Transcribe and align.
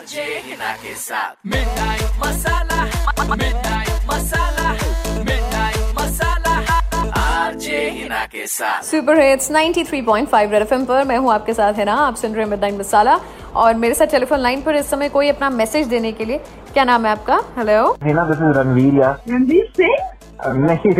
RJ 0.00 0.22
Hina 0.44 0.72
के 0.82 0.94
साथ 0.96 1.46
midnight 1.46 2.02
masala 2.20 2.84
midnight 3.36 4.04
masala 4.10 4.70
midnight 5.26 5.98
masala 5.98 6.54
RJ 7.22 7.80
Hina 7.96 8.24
के 8.32 8.46
साथ 8.46 8.82
सुपर 8.90 9.20
हिट्स 9.20 9.50
93.5 9.52 10.52
रेड 10.52 10.62
एफएम 10.62 10.84
पर 10.84 11.04
मैं 11.08 11.18
हूँ 11.18 11.32
आपके 11.32 11.54
साथ 11.54 11.74
है 11.78 11.84
ना? 11.84 11.94
आप 12.06 12.14
सुन 12.22 12.32
रहे 12.32 12.44
हैं 12.44 12.50
मिडनाइट 12.50 12.78
मसाला 12.78 13.18
और 13.64 13.74
मेरे 13.82 13.94
साथ 13.94 14.06
टेलीफोन 14.16 14.38
लाइन 14.40 14.62
पर 14.62 14.76
इस 14.76 14.90
समय 14.90 15.08
कोई 15.18 15.28
अपना 15.28 15.50
मैसेज 15.60 15.86
देने 15.88 16.12
के 16.12 16.24
लिए 16.24 16.38
क्या 16.72 16.84
नाम 16.84 17.06
है 17.06 17.12
आपका? 17.12 17.40
Hello 17.58 17.84
Hina 18.04 18.24
this 18.30 18.38
is 18.38 18.58
Ranveer 18.58 19.00
या 19.02 19.10
रणवीर 19.28 19.70
सिंह 19.76 19.96
नहीं 20.46 20.92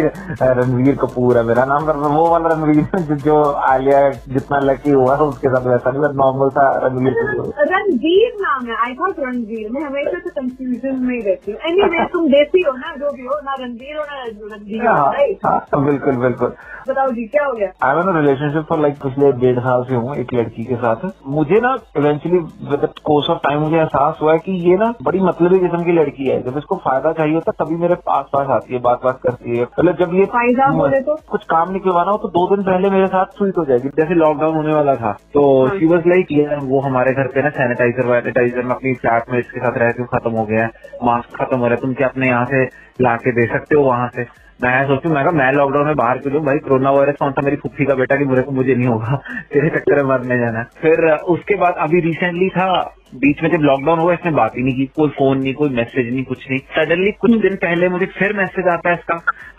रणवीर 0.42 0.96
कपूर 0.96 1.36
है 1.38 1.42
मेरा 1.44 1.64
नाम 1.64 1.84
वो 2.14 2.28
वाला 2.30 2.48
रणवीर 2.48 3.00
जो- 3.08 3.18
जो 3.24 3.42
आलिया 3.42 4.00
जितना 4.34 4.58
लकी 4.60 4.90
हुआ 4.90 5.16
है 5.16 5.22
उसके 5.22 5.48
साथ 5.48 5.66
वैसा 5.66 5.90
नहीं 5.90 6.12
नॉर्मल 6.18 6.50
था 6.50 6.66
रणवीर 6.86 7.14
कपूर। 7.20 7.52
रणवीर 7.72 8.32
नाम 8.40 8.66
है 8.66 8.76
आई 8.86 8.94
थॉट 8.94 9.20
रणवीर 9.20 9.70
मैं 9.70 9.82
हमेशा 9.86 10.18
से 10.18 10.30
कंफ्यूजन 10.40 10.96
में 11.06 11.22
रहती 11.24 11.52
हूँ। 11.52 11.60
एनी 11.70 12.04
तुम 12.12 12.26
देसी 12.28 12.62
हो 12.68 12.72
ना 12.76 12.94
जो 12.96 13.12
भी 13.16 13.26
हो 13.26 13.40
ना 13.44 13.54
रणवीर 13.60 13.96
हो 13.96 14.04
ना 14.04 14.22
रणवीर 14.24 14.86
हो 14.86 14.94
हाँ 14.94 15.12
हाँ, 15.44 15.84
बिल्कुल 15.84 16.16
बिल्कुल। 16.16 16.52
बताओ 16.88 17.10
जी 17.10 17.24
क्या 17.26 17.44
हो 17.46 17.52
गया? 17.52 17.68
I 17.84 17.96
am 18.00 18.16
relationship 18.16 18.64
for 18.68 18.78
like 18.80 18.94
पिछले 19.02 19.32
डेढ़ 19.40 19.58
साल 19.58 19.82
से 19.88 19.94
हूँ 19.94 20.14
एक 20.16 20.34
लड़की 20.34 20.64
के 20.64 20.76
साथ। 20.76 21.04
मुझे 21.26 21.60
ना 21.60 21.76
eventually 21.96 22.38
with 22.70 22.88
course 23.04 23.30
of 23.30 23.38
time 23.38 23.60
मुझे 23.62 23.76
एहसास 23.76 24.18
हुआ 24.22 24.32
है 24.32 24.38
कि 24.38 24.52
ये 24.70 24.76
ना 24.76 24.92
बड़ी 25.02 25.20
मतलबी 25.20 25.58
किस्म 25.58 25.82
की 25.84 25.92
लड़की 25.92 26.28
है। 26.28 26.40
जब 26.42 26.58
इसको 26.58 26.76
फ़ायदा 26.84 27.12
चाहिए 27.12 27.34
होता 27.34 27.52
तभी 27.64 27.76
मेरे 27.76 27.94
पास 27.94 28.24
पास 28.32 28.48
आती 28.56 28.74
है 28.74 28.80
बात 28.80 29.00
बात 29.04 29.20
करती 29.30 29.56
है। 29.56 29.62
मतलब 29.64 29.96
जब 29.96 30.14
ये 30.14 30.24
फ़ायदा 30.26 30.68
बोले 30.74 31.00
तो? 31.00 31.16
कुछ 31.30 31.44
काम 31.50 31.72
निकलवाना 31.72 32.10
हो 32.10 32.18
तो 32.18 32.28
दो 32.28 32.46
दिन 32.54 32.64
पहले 32.64 32.90
मेरे 32.90 33.06
साथ 33.06 33.38
स्वीट 33.38 33.58
हो 33.58 33.64
जाएगी। 33.64 33.88
जैसे 33.96 34.14
लॉकडाउन 34.14 34.56
होने 34.56 34.74
वाला 34.74 34.94
था 34.96 35.12
तो 35.34 35.42
शी 35.78 35.86
वॉज़ 35.86 36.08
लाइक 36.08 36.32
ये 36.32 36.56
वो 36.64 36.80
हमारे 36.80 37.12
घर 37.12 37.26
पे 37.34 37.42
ना 37.42 37.50
सैनिटाइजर 37.50 38.06
वैनिटाइजर 38.06 38.62
में 38.62 38.74
अपनी 38.74 38.94
फ्लैटमेट्स 38.94 39.50
के 39.50 39.60
साथ 39.60 39.78
रहती 39.78 40.02
हूँ 40.02 40.08
खत्म 40.14 40.30
हो 40.30 40.44
गया 40.44 40.62
है। 40.62 40.70
मास्क 41.04 41.36
खत्म 41.42 41.58
हो 41.58 41.64
रहा 41.64 41.74
है 41.74 41.80
तुम 41.80 41.94
क्या 41.94 42.08
अपने 42.08 42.28
यहाँ 42.28 42.44
से 42.44 42.64
ला 43.00 43.16
के 43.16 43.32
दे 43.32 43.46
सकते 43.52 43.76
हो 43.76 43.82
वहाँ 43.82 44.08
से? 44.16 44.26
मैं 44.62 44.86
सोचू 44.86 45.08
मैं 45.08 45.24
मैं 45.32 45.52
लॉकडाउन 45.52 45.86
में 45.86 45.96
बाहर 45.96 46.18
क्यों? 46.18 46.42
भाई 46.44 46.58
कोरोना 46.58 46.90
वायरस 46.90 47.16
कौन 47.20 47.30
सा 47.32 47.42
मेरी 47.42 47.56
फुफ्फी 47.56 47.84
का 47.84 47.94
बेटा 47.94 48.16
कि 48.16 48.24
मुझे 48.24 48.42
को 48.42 48.52
मुझे 48.52 48.74
नहीं 48.74 48.86
होगा? 48.86 49.20
तेरे 49.52 49.68
चक्कर 49.68 50.02
में 50.02 50.10
मरने 50.10 50.38
जाना 50.38 50.62
फिर 50.82 51.10
उसके 51.34 51.54
बाद 51.54 51.74
अभी 51.78 52.00
रिसेंटली 52.00 52.48
था 52.48 52.66
बीच 53.12 53.42
में 53.42 53.48
जब 53.50 53.62
लॉकडाउन 53.62 53.98
हुआ 53.98 54.12
इसने 54.14 54.30
बात 54.32 54.56
ही 54.56 54.62
नहीं 54.62 54.74
की। 54.76 54.84
कोई 54.96 55.08
फ़ोन 55.10 55.38
नहीं 55.38 55.52
कोई 55.54 55.68
मैसेज 55.70 56.12
नहीं 56.12 56.24
कुछ 56.24 56.44
नहीं। 56.50 56.58
सडनली 56.76 57.10
कुछ 57.20 57.30
दिन 57.42 57.54
पहले 57.62 57.88
मुझे 57.88 58.06
फिर 58.18 58.32
मैसेज 58.36 58.68
आता 58.68 58.90
है 58.90 58.94
इसका 58.94 59.14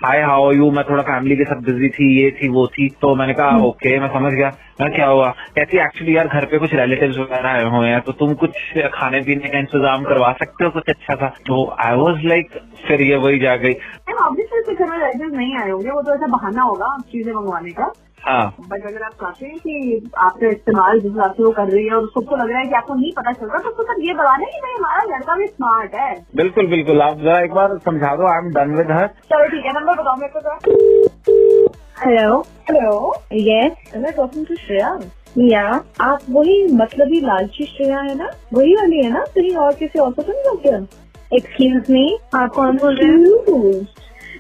हाय 0.06 0.22
हाउ 0.22 0.52
यू 0.52 0.70
मैं 0.72 0.84
थोड़ा 0.90 1.04
फैमिली 1.04 1.36
के 1.38 1.44
साथ 1.44 1.62
बिज़ी 1.64 1.90
थी 1.90 2.08
ये 2.14 2.30
थी 2.32 2.48
वो 2.50 2.66
थी। 2.68 2.88
तो 3.02 3.14
मैंने 3.16 3.34
कहा 3.34 3.58
ओके 3.66 4.00
मैं 4.00 4.08
समझ 4.10 4.34
गया। 4.34 4.52
मैं 4.82 4.92
क्या 4.94 5.08
हुआ? 5.08 5.30
कहती 5.56 5.78
एक्चुअली 5.78 6.16
यार 6.18 6.28
घर 6.28 6.46
पे 6.52 6.58
कुछ 6.58 6.74
रिलेटिव 6.74 7.12
वगैरह 7.22 7.50
आए 7.50 7.64
हुए 7.72 7.88
हैं 7.88 8.00
तो 8.02 8.12
तुम 8.22 8.34
कुछ 8.36 8.78
खाने 8.94 9.22
पीने 9.22 9.50
का 9.50 9.60
इंतज़ाम 9.60 10.04
करवा 10.04 10.32
सकते 10.34 10.66
हो 10.66 10.70
कुछ 10.72 10.90
अच्छा 10.90 11.16
सा? 11.16 11.28
तो 11.48 11.66
आई 11.80 11.96
वॉज़ 11.98 12.26
लाइक 12.28 12.60
फिर 12.88 13.02
ये 13.02 13.16
वही 13.18 13.40
जा 13.40 13.56
गई। 13.58 13.74
ऑब्वियसली 14.22 14.76
घर 14.76 14.90
में 14.90 14.98
रिलेटिव 14.98 15.36
नहीं 15.36 15.58
आए 15.58 15.70
होंगे 15.70 15.90
वो 15.90 16.02
तो 16.02 16.14
ऐसा 16.16 16.28
बहाना 16.28 16.62
होगा 16.64 16.98
चीज़ें 17.12 17.34
मंगवाने 17.34 17.72
का। 17.72 17.92
बट 18.28 18.86
अगर 18.88 19.04
आप 19.04 19.12
चाहते 19.12 19.46
हैं 19.46 19.58
कि 19.58 20.10
आपका 20.18 20.48
इस्तेमाल 20.48 21.00
जिस 21.00 21.12
हिसाब 21.12 21.32
से 21.34 21.44
वो 21.44 21.52
कर 21.52 21.68
रही 21.68 21.86
है 21.86 21.94
और 21.94 22.08
सबको 22.08 22.36
लग 22.36 22.50
रहा 22.50 22.60
है 22.60 22.66
कि 22.66 22.76
आपको 22.76 22.94
नहीं 22.96 23.12
पता 23.12 23.32
चल 23.32 23.46
रहा 23.46 23.58
तो 23.58 23.70
उसको 23.70 23.84
सिर्फ़ 23.84 24.02
ये 24.02 24.14
बताना 24.14 24.46
है 24.46 24.52
कि 24.52 24.60
भाई 24.62 24.74
हमारा 24.74 25.04
लड़का 25.16 25.36
भी 25.36 25.48
स्मार्ट 25.48 25.96
है। 25.96 26.14
बिल्कुल 26.36 26.68
बिल्कुल। 26.68 27.02
आप 27.02 27.18
जरा 27.18 27.40
एक 27.40 27.54
बार 27.54 27.78
समझा 27.86 28.16
दो 28.16 28.28
I 28.28 28.38
am 28.38 28.52
done 28.54 28.76
with 28.78 28.92
her 28.92 29.08
चलो 29.08 29.48
ठीक 29.48 29.66
है 29.66 29.72
नंबर 29.74 30.02
बताओ 30.02 30.16
मेरे 30.16 30.32
को 30.36 31.72
हेलो 32.06 32.40
हेलो 32.72 33.14
यस 33.34 33.98
मैं 33.98 34.14
टॉकिंग 34.14 34.46
टू 34.46 34.56
श्रेया 34.56 35.00
या 35.38 35.64
आप 36.02 36.20
वही 36.30 36.68
मतलबी 36.76 37.20
लालची 37.20 37.66
श्रेया 37.66 38.00
है 38.00 38.16
ना? 38.18 38.30
वही 38.54 38.74
वाली 38.76 39.04
है 39.04 39.12
ना? 39.12 39.24
कहीं 39.36 39.56
और 39.56 39.74
किसी 39.74 40.00
और 40.00 40.12
को 40.12 40.22
तो 40.22 40.34
नहीं 40.34 40.74
हैं? 40.74 40.88
एक्सक्यूज 41.34 41.92
मी 41.92 42.18
आप 42.36 42.50
कौन 42.50 42.78
बोल 42.78 42.98
रहे 42.98 43.12
हैं? 43.12 43.86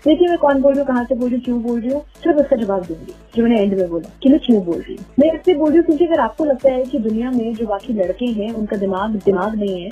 देखिए 0.05 0.27
मैं 0.27 0.37
कौन 0.37 0.61
बोल 0.61 0.71
रही 0.73 0.79
हूँ, 0.79 0.87
कहाँ 0.87 1.03
से 1.05 1.15
बोल 1.15 1.29
रही 1.29 1.35
हूँ, 1.35 1.43
क्यों 1.43 1.61
बोल 1.63 1.79
रही 1.79 1.89
हूँ? 1.89 2.01
सिर्फ़ 2.23 2.37
उसका 2.37 2.55
जवाब 2.55 2.85
दूँगी, 2.85 3.13
जो 3.35 3.43
मैंने 3.43 3.61
एंड 3.61 3.73
में 3.79 3.89
बोला, 3.89 4.09
कि 4.23 4.29
मैं 4.29 4.39
क्यों 4.39 4.63
बोल 4.65 4.77
रही 4.77 4.95
हूँ? 4.95 5.05
मैं 5.19 5.31
इससे 5.33 5.53
बोल 5.53 5.69
रही 5.69 5.77
हूँ 5.77 5.85
क्योंकि 5.85 6.05
अगर 6.05 6.19
आपको 6.19 6.45
लगता 6.45 6.71
है 6.71 6.83
कि 6.83 6.99
दुनिया 6.99 7.31
में 7.31 7.53
जो 7.53 7.65
बाकी 7.65 7.93
लड़के 7.93 8.25
हैं, 8.25 8.51
उनका 8.53 8.77
दिमाग 8.77 9.15
दिमाग 9.25 9.55
नहीं 9.55 9.81
है, 9.83 9.89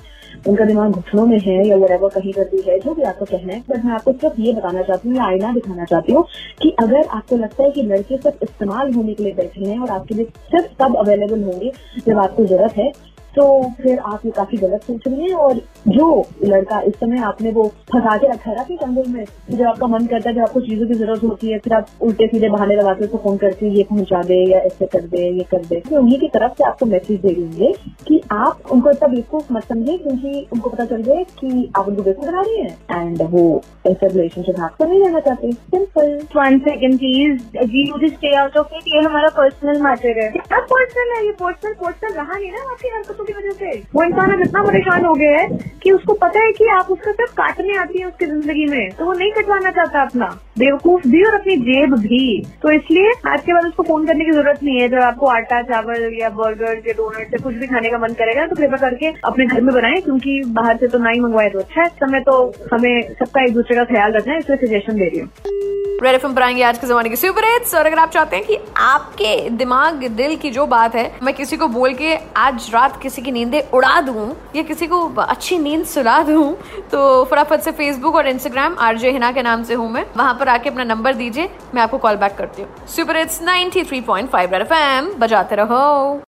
उनका 0.47 0.65
दिमाग 0.65 0.91
घुटनों 0.91 1.25
में 1.25 1.37
है 1.39 1.67
या 1.67 1.77
वरेवर 1.77 2.09
कहीं 2.09 2.33
पर 2.33 2.49
भी 2.49 2.61
है, 2.67 2.79
जो 2.79 2.93
भी 2.93 3.03
आपको 3.03 3.25
कहना 3.25 3.53
है, 3.53 3.63
बट 3.69 3.85
मैं 3.85 3.93
आपको 3.93 4.11
सिर्फ़ 4.13 4.41
ये 4.41 4.53
बताना 4.53 4.81
चाहती 4.81 5.09
हूँ, 5.09 5.17
या 5.17 5.25
आईना 5.25 5.53
दिखाना 5.53 5.85
चाहती 5.85 6.13
हूँ 6.13 6.25
कि 6.61 6.75
अगर 6.79 7.07
आपको 7.07 7.37
लगता 7.37 7.63
है 7.63 7.71
कि 7.71 7.83
लड़के 7.83 8.17
सिर्फ़ 8.17 8.43
इस्तेमाल 8.43 8.93
होने 8.93 9.13
के 9.13 9.23
लिए 9.23 9.33
बैठे 9.33 9.65
हैं 9.65 9.79
और 9.79 9.89
आपके 9.89 10.15
लिए 10.15 10.25
सिर्फ़ 10.25 10.73
तब 10.79 10.95
अवेलेबल 10.97 11.43
होंगे 11.43 11.71
जब 12.07 12.17
आपको 12.17 12.45
ज़रूरत 12.45 12.77
है 12.77 12.91
तो 13.35 13.43
फिर 13.81 13.99
आप 13.99 14.25
ये 14.25 14.31
काफ़ी 14.31 14.57
गलत 14.57 14.83
सोच 14.83 15.07
रही 15.07 15.21
हैं 15.21 15.33
और 15.33 15.61
जो 15.87 16.07
लड़का 16.43 16.79
इस 16.81 16.93
समय 16.93 17.21
आपने 17.23 17.51
वो 17.51 17.67
फंसा 17.91 18.17
के 18.17 18.27
रखा 18.27 18.51
है 18.51 18.75
टंगल 18.75 19.07
में 19.07 19.25
कि 19.25 19.55
जब 19.57 19.65
आपका 19.65 19.87
मन 19.87 20.05
करता 20.05 20.29
है 20.29 20.35
जब 20.35 20.41
आपको 20.41 20.61
चीज़ों 20.61 20.87
की 20.87 20.93
ज़रूरत 20.93 21.23
होती 21.23 21.51
है 21.51 21.57
फिर 21.59 21.73
आप 21.73 21.87
उल्टे 22.01 22.27
सीधे 22.27 22.49
बहाने 22.49 22.75
लगाते 22.75 23.05
हो 23.05 23.11
तो 23.11 23.17
फ़ोन 23.23 23.37
करके 23.37 23.69
ये 23.69 23.83
पहुँचा 23.83 24.21
दे 24.23 24.35
या 24.51 24.59
ऐसे 24.59 24.85
कर 24.85 25.01
दे 25.07 25.29
ये 25.29 25.43
कर 25.51 25.65
दे। 25.65 25.79
तो 25.79 25.99
उन्हीं 25.99 26.19
की 26.19 26.27
तरफ़ 26.27 26.53
से 26.57 26.63
आपको 26.63 26.85
मैसेज 26.85 27.19
दे 27.21 27.33
देंगे 27.33 27.71
कि 28.07 28.21
आप 28.31 28.71
उनको 28.71 28.91
इतना 28.91 29.07
बेवकूफ़ 29.07 29.53
मत 29.53 29.63
समझे 29.63 29.97
क्योंकि 29.97 30.47
उनको 30.53 30.69
पता 30.69 30.85
चल 30.85 31.03
जाए 31.03 31.23
कि 31.39 31.71
आप 31.77 31.87
उनको 31.87 32.03
बेवकूफ़ 32.03 32.27
बना 32.27 32.41
रही 32.41 32.57
हैं। 32.57 33.01
एंड 33.01 33.21
वो 33.31 33.43
ऐसे 33.87 34.07
रिलेशनशिप 34.07 34.59
आपको 34.59 34.85
नहीं 34.85 35.01
रहना 35.03 35.19
चाहते। 35.19 35.51
सिंपल 35.51 36.15
वन 36.35 36.59
सेकंड 36.59 36.97
प्लीज़ 36.99 37.65
जी 37.65 37.89
मुझे 37.91 38.07
स्टे 38.07 38.35
आउट 38.35 38.57
ऑफ़ 38.57 38.75
इट 38.77 38.87
ये 38.87 39.01
हमारा 39.01 39.29
पर्सनल 39.37 39.81
मैटर 39.81 40.21
है। 40.21 40.29
अब 40.29 40.67
पर्सनल 40.73 41.15
है 41.15 41.25
ये 41.25 41.31
पर्सनल 41.41 41.73
पर्सनल 41.83 42.13
रहा 42.13 42.37
नहीं 42.37 42.51
ना 42.51 42.69
आपकी 42.71 42.95
हरकतों 42.95 43.25
की 43.25 43.33
वजह 43.33 43.51
से। 43.59 43.77
वो 43.95 44.03
इंसान 44.03 44.33
अब 44.33 44.41
इतना 44.41 44.63
परेशान 44.63 45.05
हो 45.05 45.13
गया 45.13 45.37
है। 45.37 45.47
कि 45.83 45.91
उसको 45.91 46.13
पता 46.15 46.39
है 46.39 46.51
कि 46.51 46.67
आप 46.69 46.87
उसका 46.91 47.11
सिर्फ़ 47.11 47.33
काटने 47.35 47.77
आती 47.77 47.99
है 47.99 48.05
उसकी 48.07 48.25
ज़िंदगी 48.25 48.65
में 48.67 48.89
तो 48.91 49.05
वो 49.05 49.13
नहीं 49.13 49.31
कटवाना 49.33 49.71
चाहता 49.71 50.01
अपना। 50.01 50.25
बेवकूफ़ 50.59 51.07
भी 51.07 51.23
और 51.23 51.35
अपनी 51.35 51.55
जेब 51.59 51.93
भी। 51.97 52.21
तो 52.61 52.71
इसलिए 52.71 53.11
आज 53.27 53.41
के 53.41 53.53
बाद 53.53 53.65
उसको 53.65 53.83
फ़ोन 53.83 54.05
करने 54.07 54.25
की 54.25 54.31
ज़रूरत 54.31 54.63
नहीं 54.63 54.79
है। 54.81 54.87
जब 54.89 55.01
आपको 55.01 55.27
आटा, 55.27 55.61
चावल 55.63 56.09
या 56.13 56.29
बर्गर 56.31 56.81
या 56.87 56.93
डोनट 56.93 57.33
या 57.33 57.43
कुछ 57.43 57.55
भी 57.55 57.67
खाने 57.67 57.89
का 57.89 57.97
मन 57.97 58.13
करेगा 58.15 58.45
तो 58.47 58.55
कृपया 58.55 58.77
करके 58.79 59.13
अपने 59.25 59.45
घर 59.45 59.61
में 59.61 59.73
बनाए, 59.75 60.01
क्योंकि 60.01 60.41
बाहर 60.51 60.77
से 60.77 60.87
तो 60.87 60.97
ना 60.97 61.09
ही 61.09 61.19
मंगवाए 61.19 61.49
तो 61.49 61.59
अच्छा 61.59 61.81
है। 61.81 61.87
समय 61.99 62.19
तो 62.21 62.41
हमें 62.73 63.01
सबका 63.13 63.43
एक 63.43 63.53
दूसरे 63.53 63.75
का 63.75 63.83
ख्याल 63.85 64.13
रखना 64.13 64.33
है, 64.33 64.39
इसलिए 64.39 64.67
सजेशन 64.67 64.97
दे 64.97 65.05
रही 65.05 65.19
हूँ। 65.19 65.68
रेड 65.99 66.21
पर 66.25 66.41
आएँगे 66.41 66.63
आज 66.63 66.77
के 66.77 66.87
जमाने 66.87 67.09
के 67.09 67.15
सुपर 67.15 67.45
हिट्स 67.45 67.73
और 67.75 67.85
अगर 67.85 67.99
आप 67.99 68.09
चाहते 68.11 68.35
हैं 68.35 68.45
कि 68.45 68.57
आपके 68.77 69.49
दिमाग, 69.49 70.03
दिल 70.07 70.35
की 70.35 70.49
जो 70.51 70.65
बात 70.67 70.95
है, 70.95 71.11
मैं 71.23 71.33
किसी 71.33 71.57
को 71.57 71.67
बोल 71.67 71.93
के 71.93 72.15
आज 72.37 72.69
रात 72.73 73.01
किसी 73.01 73.21
की 73.21 73.31
नींदें 73.31 73.61
उड़ा 73.69 73.99
दूँ, 74.01 74.29
या 74.55 74.63
किसी 74.63 74.87
को 74.87 75.05
अच्छी 75.17 75.57
नींद 75.57 75.85
सुला 75.85 76.21
दूँ 76.23 76.53
तो 76.91 77.23
फटाफट 77.25 77.61
से 77.61 77.71
फेसबुक 77.71 78.15
और 78.15 78.27
इंस्टाग्राम 78.27 78.75
आरजे 78.79 79.11
हिना 79.11 79.31
के 79.31 79.41
नाम 79.41 79.63
से 79.63 79.73
हूँ 79.73 79.89
मैं। 79.91 80.05
वहाँ 80.17 80.33
पर 80.33 80.49
आके 80.49 80.69
अपना 80.69 80.83
नंबर 80.85 81.13
दीजिए, 81.15 81.49
मैं 81.75 81.81
आपको 81.81 81.97
कॉल 81.97 82.15
बैक 82.15 82.35
करती 82.37 82.61
हूँ। 82.61 82.87
सुपर 82.87 83.17
हिट्स 83.17 83.41
93.5 83.43 84.53
रेड 84.53 84.61
एफएम 84.61 85.13
बजाते 85.19 85.55
रहो। 85.55 86.21